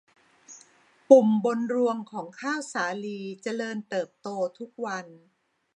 [1.09, 4.27] ปุ่มบนรวงของข้าวสาลีเจริญเติบโต
[4.57, 5.05] ทุกวัน